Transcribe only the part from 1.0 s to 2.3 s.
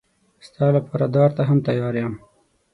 دار ته هم تیار یم.